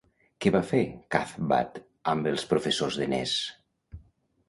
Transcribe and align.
Què 0.45 0.51
va 0.55 0.61
fer 0.69 0.79
Cathbad 1.17 1.79
amb 2.15 2.33
els 2.35 2.49
professors 2.55 3.01
de 3.03 3.11
Ness? 3.15 3.41